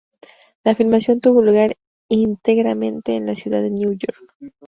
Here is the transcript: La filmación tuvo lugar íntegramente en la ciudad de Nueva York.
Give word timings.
La 0.63 0.73
filmación 0.73 1.21
tuvo 1.21 1.43
lugar 1.43 1.75
íntegramente 2.09 3.15
en 3.15 3.27
la 3.27 3.35
ciudad 3.35 3.61
de 3.61 3.69
Nueva 3.69 3.93
York. 3.93 4.35